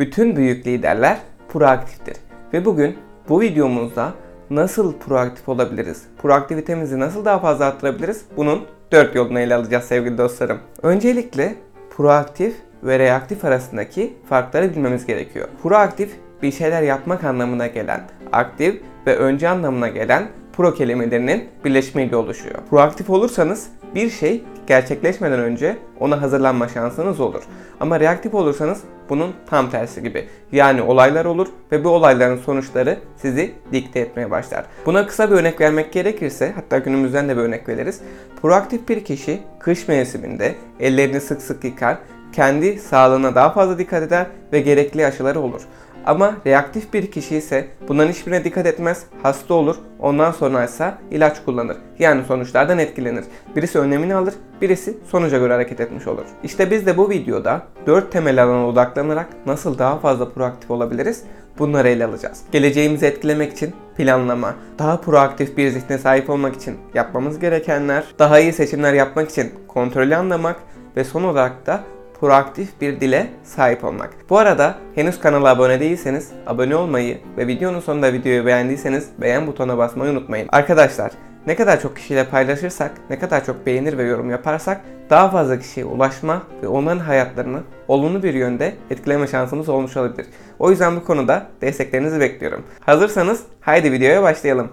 [0.00, 1.18] Bütün büyük liderler
[1.48, 2.16] proaktiftir.
[2.52, 2.96] Ve bugün
[3.28, 4.12] bu videomuzda
[4.50, 6.02] nasıl proaktif olabiliriz?
[6.22, 8.24] Proaktivitemizi nasıl daha fazla arttırabiliriz?
[8.36, 10.58] Bunun 4 yolunu ele alacağız sevgili dostlarım.
[10.82, 11.54] Öncelikle
[11.96, 15.48] proaktif ve reaktif arasındaki farkları bilmemiz gerekiyor.
[15.62, 16.10] Proaktif
[16.42, 18.00] bir şeyler yapmak anlamına gelen,
[18.32, 22.58] aktif ve önce anlamına gelen pro kelimelerinin birleşimiyle oluşuyor.
[22.70, 27.42] Proaktif olursanız bir şey gerçekleşmeden önce ona hazırlanma şansınız olur.
[27.80, 30.28] Ama reaktif olursanız bunun tam tersi gibi.
[30.52, 34.64] Yani olaylar olur ve bu olayların sonuçları sizi dikte etmeye başlar.
[34.86, 38.00] Buna kısa bir örnek vermek gerekirse, hatta günümüzden de bir örnek veririz.
[38.42, 41.98] Proaktif bir kişi kış mevsiminde ellerini sık sık yıkar,
[42.32, 45.62] kendi sağlığına daha fazla dikkat eder ve gerekli aşıları olur.
[46.06, 51.44] Ama reaktif bir kişi ise bunların hiçbirine dikkat etmez, hasta olur, ondan sonra ise ilaç
[51.44, 51.76] kullanır.
[51.98, 53.24] Yani sonuçlardan etkilenir.
[53.56, 56.24] Birisi önlemini alır, birisi sonuca göre hareket etmiş olur.
[56.44, 61.24] İşte biz de bu videoda 4 temel alana odaklanarak nasıl daha fazla proaktif olabiliriz
[61.58, 62.42] bunları ele alacağız.
[62.52, 68.52] Geleceğimizi etkilemek için planlama, daha proaktif bir zihne sahip olmak için yapmamız gerekenler, daha iyi
[68.52, 70.56] seçimler yapmak için kontrolü anlamak
[70.96, 71.80] ve son olarak da
[72.20, 74.10] proaktif bir dile sahip olmak.
[74.30, 79.78] Bu arada henüz kanala abone değilseniz abone olmayı ve videonun sonunda videoyu beğendiyseniz beğen butonuna
[79.78, 80.48] basmayı unutmayın.
[80.52, 81.12] Arkadaşlar
[81.46, 85.86] ne kadar çok kişiyle paylaşırsak, ne kadar çok beğenir ve yorum yaparsak daha fazla kişiye
[85.86, 90.26] ulaşma ve onların hayatlarını olumlu bir yönde etkileme şansımız olmuş olabilir.
[90.58, 92.62] O yüzden bu konuda desteklerinizi bekliyorum.
[92.80, 94.68] Hazırsanız haydi videoya başlayalım.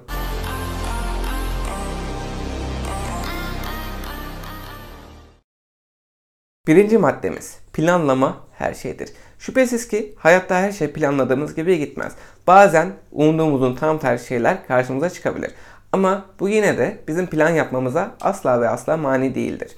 [6.67, 9.09] Birinci maddemiz planlama her şeydir.
[9.39, 12.13] Şüphesiz ki hayatta her şey planladığımız gibi gitmez.
[12.47, 15.51] Bazen umduğumuzun tam tersi şeyler karşımıza çıkabilir.
[15.91, 19.71] Ama bu yine de bizim plan yapmamıza asla ve asla mani değildir.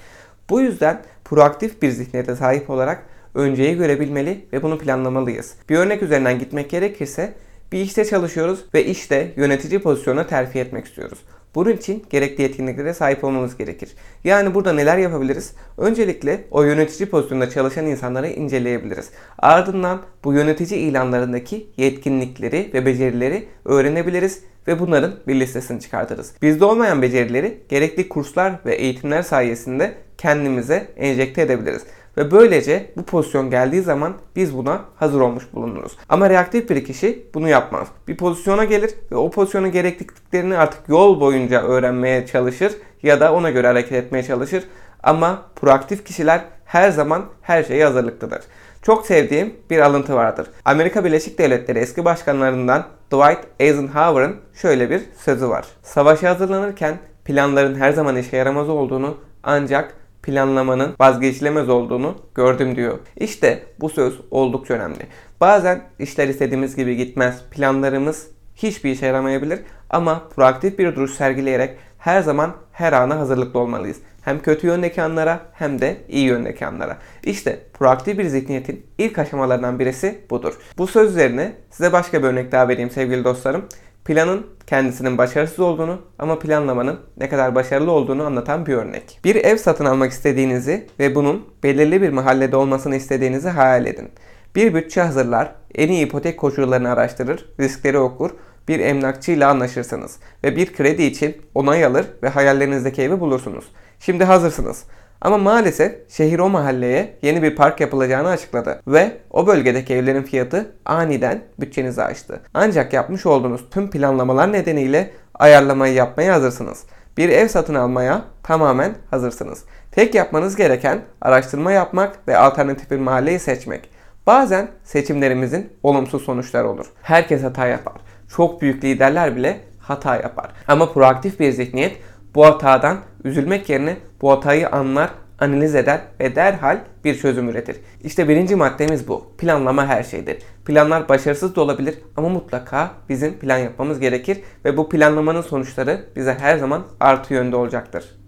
[0.50, 3.04] Bu yüzden proaktif bir zihniyete sahip olarak
[3.36, 5.54] önceyi görebilmeli ve bunu planlamalıyız.
[5.70, 7.34] Bir örnek üzerinden gitmek gerekirse
[7.72, 11.20] bir işte çalışıyoruz ve işte yönetici pozisyonuna terfi etmek istiyoruz.
[11.56, 13.90] Bunun için gerekli yetkinliklere sahip olmamız gerekir.
[14.24, 15.54] Yani burada neler yapabiliriz?
[15.78, 19.10] Öncelikle o yönetici pozisyonunda çalışan insanları inceleyebiliriz.
[19.38, 26.34] Ardından bu yönetici ilanlarındaki yetkinlikleri ve becerileri öğrenebiliriz ve bunların bir listesini çıkartırız.
[26.42, 31.82] Bizde olmayan becerileri gerekli kurslar ve eğitimler sayesinde kendimize enjekte edebiliriz.
[32.20, 35.98] Ve böylece bu pozisyon geldiği zaman biz buna hazır olmuş bulunuruz.
[36.10, 37.88] Ama reaktif bir kişi bunu yapmaz.
[38.08, 43.50] Bir pozisyona gelir ve o pozisyonun gerekliliklerini artık yol boyunca öğrenmeye çalışır ya da ona
[43.50, 44.64] göre hareket etmeye çalışır.
[45.04, 48.42] Ama proaktif kişiler her zaman her şeye hazırlıklıdır.
[48.82, 50.48] Çok sevdiğim bir alıntı vardır.
[50.66, 55.66] Amerika Birleşik Devletleri eski başkanlarından Dwight Eisenhower'ın şöyle bir sözü var.
[55.84, 59.94] Savaşa hazırlanırken planların her zaman işe yaramaz olduğunu ancak
[60.24, 63.00] planlamanın vazgeçilemez olduğunu gördüm diyor.
[63.18, 65.08] İşte bu söz oldukça önemli.
[65.42, 67.42] Bazen işler istediğimiz gibi gitmez.
[67.52, 69.60] Planlarımız hiçbir işe yaramayabilir
[69.90, 73.98] ama proaktif bir duruş sergileyerek her zaman her ana hazırlıklı olmalıyız.
[74.22, 76.98] Hem kötü yöndeki anlara hem de iyi yöndeki anlara.
[77.24, 80.54] İşte proaktif bir zihniyetin ilk aşamalarından birisi budur.
[80.78, 83.66] Bu söz üzerine size başka bir örnek daha vereyim sevgili dostlarım.
[84.10, 89.20] Planın kendisinin başarısız olduğunu ama planlamanın ne kadar başarılı olduğunu anlatan bir örnek.
[89.24, 94.10] Bir ev satın almak istediğinizi ve bunun belirli bir mahallede olmasını istediğinizi hayal edin.
[94.56, 98.32] Bir bütçe hazırlar, en iyi ipotek koşullarını araştırır, riskleri okur,
[98.68, 103.66] bir emlakçıyla anlaşırsınız ve bir kredi için onay alır ve hayallerinizdeki evi bulursunuz.
[104.00, 104.84] Şimdi hazırsınız.
[105.22, 110.72] Ama maalesef şehir o mahalleye yeni bir park yapılacağını açıkladı ve o bölgedeki evlerin fiyatı
[110.86, 112.42] aniden bütçenizi aştı.
[112.54, 116.84] Ancak yapmış olduğunuz tüm planlamalar nedeniyle ayarlamayı yapmaya hazırsınız.
[117.18, 119.64] Bir ev satın almaya tamamen hazırsınız.
[119.92, 123.90] Tek yapmanız gereken araştırma yapmak ve alternatif bir mahalleyi seçmek.
[124.28, 126.86] Bazen seçimlerimizin olumsuz sonuçları olur.
[127.02, 127.94] Herkes hata yapar.
[128.36, 130.52] Çok büyük liderler bile hata yapar.
[130.68, 131.98] Ama proaktif bir zihniyet
[132.36, 135.10] bu hatadan üzülmek yerine bu hatayı anlar,
[135.40, 137.78] analiz eder ve derhal bir çözüm üretir.
[138.04, 139.32] İşte birinci maddemiz bu.
[139.38, 140.38] Planlama her şeydir.
[140.66, 146.34] Planlar başarısız da olabilir ama mutlaka bizim plan yapmamız gerekir ve bu planlamanın sonuçları bize
[146.34, 148.20] her zaman artı yönde olacaktır.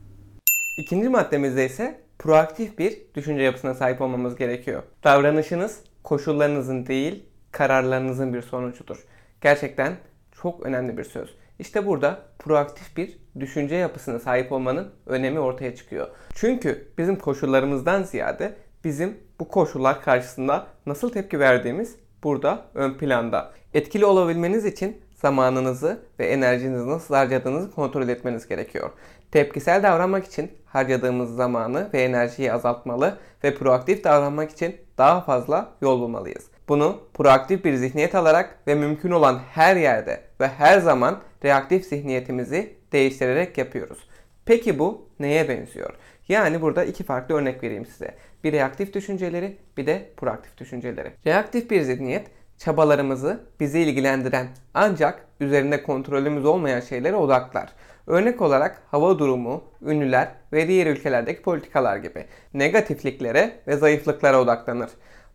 [0.77, 4.83] İkinci maddemizde ise proaktif bir düşünce yapısına sahip olmamız gerekiyor.
[5.03, 9.05] Davranışınız koşullarınızın değil, kararlarınızın bir sonucudur.
[9.41, 9.93] Gerçekten
[10.41, 11.35] çok önemli bir söz.
[11.61, 16.07] İşte burada proaktif bir düşünce yapısına sahip olmanın önemi ortaya çıkıyor.
[16.35, 18.53] Çünkü bizim koşullarımızdan ziyade
[18.83, 23.51] bizim bu koşullar karşısında nasıl tepki verdiğimiz burada ön planda.
[23.73, 28.89] Etkili olabilmeniz için zamanınızı ve enerjinizi nasıl harcadığınızı kontrol etmeniz gerekiyor.
[29.31, 35.99] Tepkisel davranmak için harcadığımız zamanı ve enerjiyi azaltmalı ve proaktif davranmak için daha fazla yol
[35.99, 36.43] bulmalıyız.
[36.71, 42.73] Bunu proaktif bir zihniyet alarak ve mümkün olan her yerde ve her zaman reaktif zihniyetimizi
[42.91, 44.09] değiştirerek yapıyoruz.
[44.45, 45.93] Peki bu neye benziyor?
[46.27, 48.15] Yani burada iki farklı örnek vereyim size.
[48.43, 51.11] Bir reaktif düşünceleri, bir de proaktif düşünceleri.
[51.25, 52.27] Reaktif bir zihniyet
[52.57, 57.69] çabalarımızı bizi ilgilendiren ancak üzerinde kontrolümüz olmayan şeylere odaklar.
[58.07, 64.89] Örnek olarak hava durumu, ünlüler ve diğer ülkelerdeki politikalar gibi negatifliklere ve zayıflıklara odaklanır.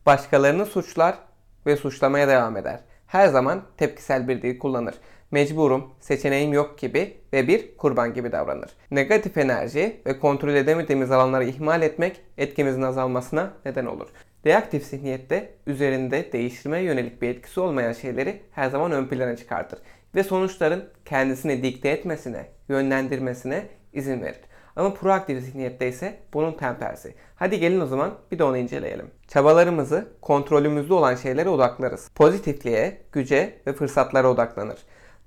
[0.07, 1.19] Başkalarını suçlar
[1.67, 2.81] ve suçlamaya devam eder.
[3.07, 4.95] Her zaman tepkisel bir dil kullanır.
[5.31, 8.71] Mecburum, seçeneğim yok gibi ve bir kurban gibi davranır.
[8.91, 14.09] Negatif enerji ve kontrol edemediğimiz alanları ihmal etmek etkimizin azalmasına neden olur.
[14.47, 19.79] Reaktif zihniyette üzerinde değiştirmeye yönelik bir etkisi olmayan şeyleri her zaman ön plana çıkartır
[20.15, 24.41] ve sonuçların kendisini dikte etmesine, yönlendirmesine izin verir.
[24.77, 27.15] Ama proaktif zihniyette ise bunun tam tersi.
[27.37, 29.11] Hadi gelin o zaman bir de onu inceleyelim.
[29.29, 32.09] Çabalarımızı kontrolümüzde olan şeylere odaklarız.
[32.15, 34.79] Pozitifliğe, güce ve fırsatlara odaklanır.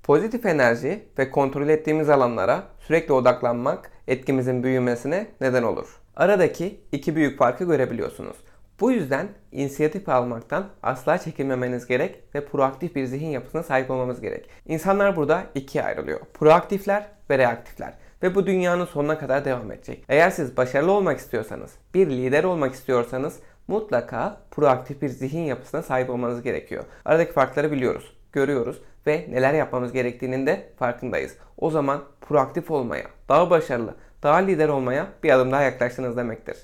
[0.02, 6.00] Pozitif enerji ve kontrol ettiğimiz alanlara sürekli odaklanmak etkimizin büyümesine neden olur.
[6.16, 8.36] Aradaki iki büyük farkı görebiliyorsunuz.
[8.80, 14.50] Bu yüzden inisiyatif almaktan asla çekinmemeniz gerek ve proaktif bir zihin yapısına sahip olmamız gerek.
[14.66, 16.20] İnsanlar burada ikiye ayrılıyor.
[16.34, 17.94] Proaktifler ve reaktifler.
[18.22, 20.04] Ve bu dünyanın sonuna kadar devam edecek.
[20.08, 23.38] Eğer siz başarılı olmak istiyorsanız, bir lider olmak istiyorsanız
[23.68, 26.84] mutlaka proaktif bir zihin yapısına sahip olmanız gerekiyor.
[27.04, 31.36] Aradaki farkları biliyoruz, görüyoruz ve neler yapmamız gerektiğinin de farkındayız.
[31.58, 36.56] O zaman proaktif olmaya, daha başarılı, daha lider olmaya bir adım daha yaklaştınız demektir.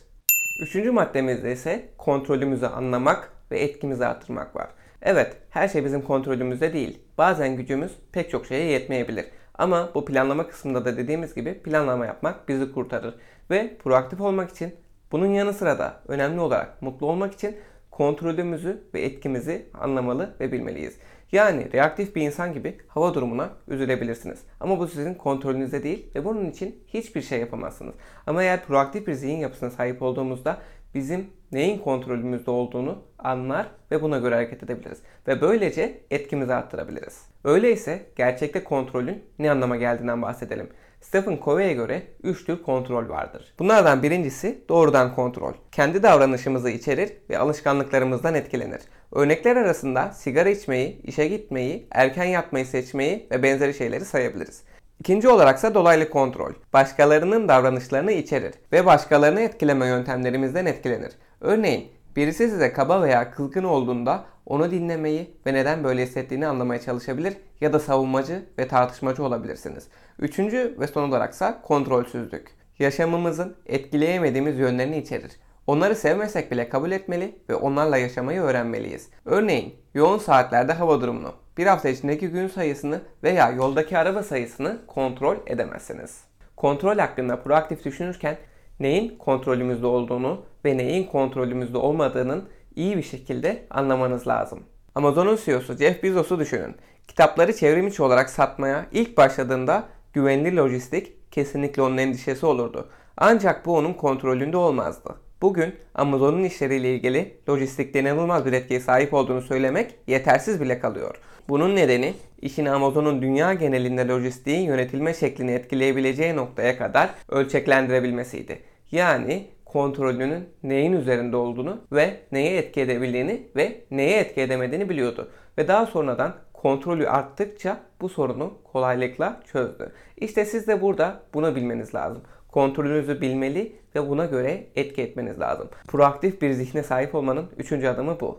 [0.62, 4.68] Üçüncü maddemizde ise kontrolümüzü anlamak ve etkimizi artırmak var.
[5.02, 6.98] Evet, her şey bizim kontrolümüzde değil.
[7.18, 9.26] Bazen gücümüz pek çok şeye yetmeyebilir.
[9.58, 13.14] Ama bu planlama kısmında da dediğimiz gibi planlama yapmak bizi kurtarır.
[13.50, 14.74] Ve proaktif olmak için
[15.12, 17.56] bunun yanı sıra da önemli olarak mutlu olmak için
[17.90, 20.98] kontrolümüzü ve etkimizi anlamalı ve bilmeliyiz.
[21.32, 24.38] Yani reaktif bir insan gibi hava durumuna üzülebilirsiniz.
[24.60, 27.94] Ama bu sizin kontrolünüzde değil ve bunun için hiçbir şey yapamazsınız.
[28.26, 30.58] Ama eğer proaktif bir zihin yapısına sahip olduğumuzda
[30.94, 34.98] bizim neyin kontrolümüzde olduğunu anlar ve buna göre hareket edebiliriz.
[35.28, 37.26] Ve böylece etkimizi arttırabiliriz.
[37.46, 40.68] Öyleyse gerçekte kontrolün ne anlama geldiğinden bahsedelim.
[41.00, 43.54] Stephen Covey'e göre 3 tür kontrol vardır.
[43.58, 45.52] Bunlardan birincisi doğrudan kontrol.
[45.72, 48.80] Kendi davranışımızı içerir ve alışkanlıklarımızdan etkilenir.
[49.12, 54.62] Örnekler arasında sigara içmeyi, işe gitmeyi, erken yatmayı seçmeyi ve benzeri şeyleri sayabiliriz.
[55.00, 56.52] İkinci olaraksa dolaylı kontrol.
[56.72, 61.12] Başkalarının davranışlarını içerir ve başkalarını etkileme yöntemlerimizden etkilenir.
[61.40, 67.36] Örneğin birisi size kaba veya kızgın olduğunda onu dinlemeyi ve neden böyle hissettiğini anlamaya çalışabilir
[67.60, 69.88] ya da savunmacı ve tartışmacı olabilirsiniz.
[70.18, 72.50] Üçüncü ve son olaraksa kontrolsüzlük.
[72.78, 75.32] Yaşamımızın etkileyemediğimiz yönlerini içerir.
[75.66, 79.08] Onları sevmesek bile kabul etmeli ve onlarla yaşamayı öğrenmeliyiz.
[79.24, 85.36] Örneğin yoğun saatlerde hava durumunu, bir hafta içindeki gün sayısını veya yoldaki araba sayısını kontrol
[85.46, 86.24] edemezsiniz.
[86.56, 88.36] Kontrol hakkında proaktif düşünürken
[88.80, 94.60] neyin kontrolümüzde olduğunu ve neyin kontrolümüzde olmadığının iyi bir şekilde anlamanız lazım.
[94.94, 96.76] Amazon'un CEO'su Jeff Bezos'u düşünün.
[97.08, 102.88] Kitapları çevrimiçi olarak satmaya ilk başladığında güvenli lojistik kesinlikle onun endişesi olurdu.
[103.16, 105.14] Ancak bu onun kontrolünde olmazdı.
[105.42, 111.20] Bugün Amazon'un işleriyle ilgili lojistikte inanılmaz bir etkiye sahip olduğunu söylemek yetersiz bile kalıyor.
[111.48, 118.58] Bunun nedeni işin Amazon'un dünya genelinde lojistiğin yönetilme şeklini etkileyebileceği noktaya kadar ölçeklendirebilmesiydi.
[118.92, 125.30] Yani kontrolünün neyin üzerinde olduğunu ve neye etki edebildiğini ve neye etki edemediğini biliyordu.
[125.58, 129.92] Ve daha sonradan kontrolü arttıkça bu sorunu kolaylıkla çözdü.
[130.16, 132.22] İşte siz de burada bunu bilmeniz lazım.
[132.56, 135.68] Kontrolünüzü bilmeli ve buna göre etki etmeniz lazım.
[135.88, 138.38] Proaktif bir zihne sahip olmanın üçüncü adımı bu.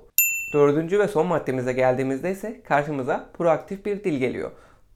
[0.54, 4.52] Dördüncü ve son maddemize geldiğimizde ise karşımıza proaktif bir dil geliyor.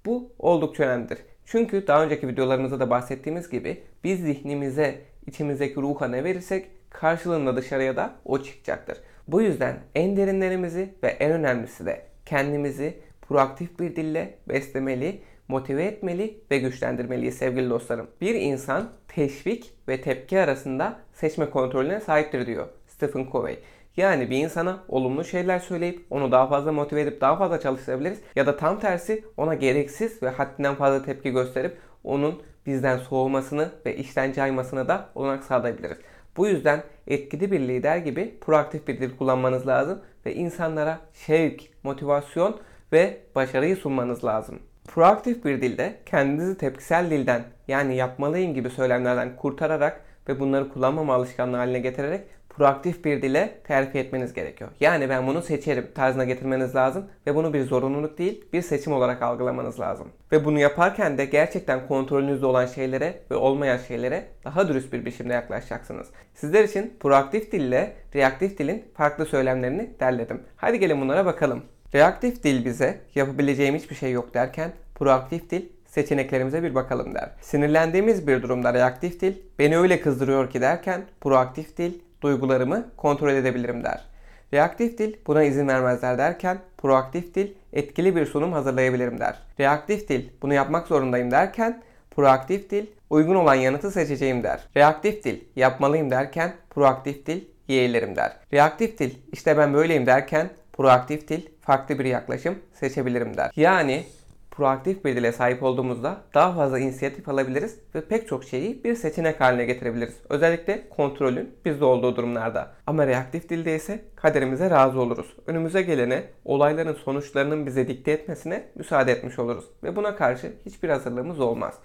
[0.05, 1.17] Bu oldukça önemlidir.
[1.45, 7.95] Çünkü daha önceki videolarımızda da bahsettiğimiz gibi biz zihnimize, içimizdeki ruha ne verirsek karşılığında dışarıya
[7.95, 8.97] da o çıkacaktır.
[9.27, 16.37] Bu yüzden en derinlerimizi ve en önemlisi de kendimizi proaktif bir dille beslemeli, motive etmeli
[16.51, 18.07] ve güçlendirmeliyiz sevgili dostlarım.
[18.21, 23.59] Bir insan teşvik ve tepki arasında seçme kontrolüne sahiptir diyor Stephen Covey.
[23.97, 28.19] Yani bir insana olumlu şeyler söyleyip onu daha fazla motive edip daha fazla çalıştırabiliriz.
[28.35, 33.95] Ya da tam tersi ona gereksiz ve haddinden fazla tepki gösterip onun bizden soğumasını ve
[33.95, 35.97] işten caymasını da olanak sağlayabiliriz.
[36.37, 42.59] Bu yüzden etkili bir lider gibi proaktif bir dil kullanmanız lazım ve insanlara şevk, motivasyon
[42.91, 44.59] ve başarıyı sunmanız lazım.
[44.95, 51.57] Proaktif bir dilde kendinizi tepkisel dilden yani yapmalıyım gibi söylemlerden kurtararak ve bunları kullanmama alışkanlığı
[51.57, 54.69] haline getirerek proaktif bir dile terfi etmeniz gerekiyor.
[54.79, 59.21] Yani ben bunu seçerim tarzına getirmeniz lazım ve bunu bir zorunluluk değil bir seçim olarak
[59.21, 60.07] algılamanız lazım.
[60.31, 65.33] Ve bunu yaparken de gerçekten kontrolünüzde olan şeylere ve olmayan şeylere daha dürüst bir biçimde
[65.33, 66.07] yaklaşacaksınız.
[66.33, 70.41] Sizler için proaktif dille reaktif dilin farklı söylemlerini derledim.
[70.55, 71.63] Hadi gelin bunlara bakalım.
[71.93, 77.29] Reaktif dil bize yapabileceğim hiçbir şey yok derken proaktif dil seçeneklerimize bir bakalım der.
[77.41, 83.83] Sinirlendiğimiz bir durumda reaktif dil beni öyle kızdırıyor ki derken proaktif dil duygularımı kontrol edebilirim
[83.83, 84.05] der.
[84.53, 89.39] Reaktif dil buna izin vermezler derken proaktif dil etkili bir sunum hazırlayabilirim der.
[89.59, 91.81] Reaktif dil bunu yapmak zorundayım derken
[92.11, 94.59] proaktif dil uygun olan yanıtı seçeceğim der.
[94.77, 98.31] Reaktif dil yapmalıyım derken proaktif dil yeğlerim der.
[98.53, 101.41] Reaktif dil işte ben böyleyim derken proaktif dil
[101.71, 103.51] farklı bir yaklaşım seçebilirim der.
[103.55, 104.03] Yani
[104.51, 109.41] proaktif bir dile sahip olduğumuzda daha fazla inisiyatif alabiliriz ve pek çok şeyi bir seçenek
[109.41, 110.13] haline getirebiliriz.
[110.29, 112.71] Özellikle kontrolün bizde olduğu durumlarda.
[112.87, 115.35] Ama reaktif dilde ise kaderimize razı oluruz.
[115.47, 121.39] Önümüze gelene olayların sonuçlarının bize dikte etmesine müsaade etmiş oluruz ve buna karşı hiçbir hazırlığımız
[121.39, 121.75] olmaz.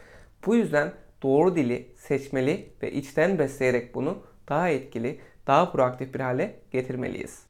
[0.46, 6.54] Bu yüzden doğru dili seçmeli ve içten besleyerek bunu daha etkili, daha proaktif bir hale
[6.70, 7.45] getirmeliyiz.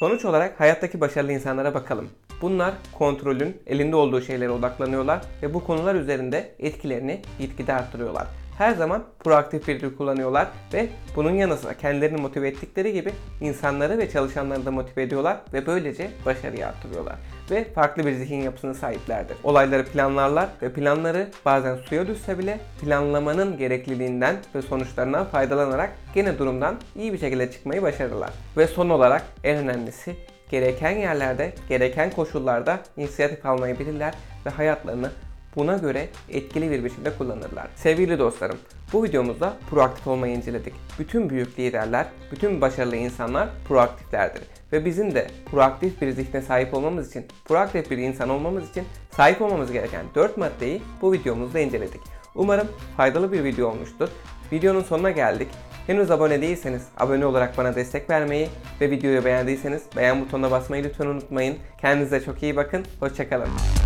[0.00, 2.08] Sonuç olarak hayattaki başarılı insanlara bakalım.
[2.42, 8.26] Bunlar kontrolün elinde olduğu şeylere odaklanıyorlar ve bu konular üzerinde etkilerini gitgide arttırıyorlar.
[8.60, 13.98] Her zaman proaktif bir dil kullanıyorlar ve bunun yanı sıra kendilerini motive ettikleri gibi insanları
[13.98, 17.14] ve çalışanları da motive ediyorlar ve böylece başarıyı arttırıyorlar.
[17.50, 19.36] Ve farklı bir zihin yapısına sahiplerdir.
[19.44, 26.76] Olayları planlarlar ve planları bazen suya düşse bile planlamanın gerekliliğinden ve sonuçlarından faydalanarak gene durumdan
[26.96, 28.30] iyi bir şekilde çıkmayı başarırlar.
[28.56, 30.16] Ve son olarak en önemlisi
[30.50, 34.14] gereken yerlerde, gereken koşullarda inisiyatif almayı bilirler
[34.46, 35.10] ve hayatlarını
[35.56, 37.68] buna göre etkili bir biçimde kullanırlar.
[37.76, 38.58] Sevgili dostlarım,
[38.92, 40.74] bu videomuzda proaktif olmayı inceledik.
[40.98, 44.42] Bütün büyük liderler, bütün başarılı insanlar proaktiflerdir.
[44.72, 49.42] Ve bizim de proaktif bir zihne sahip olmamız için, proaktif bir insan olmamız için sahip
[49.42, 52.00] olmamız gereken 4 maddeyi bu videomuzda inceledik.
[52.34, 54.08] Umarım faydalı bir video olmuştur.
[54.52, 55.48] Videonun sonuna geldik.
[55.86, 58.48] Henüz abone değilseniz abone olarak bana destek vermeyi
[58.80, 61.56] ve videoyu beğendiyseniz beğen butonuna basmayı lütfen unutmayın.
[61.80, 62.84] Kendinize çok iyi bakın.
[63.00, 63.79] Hoşçakalın.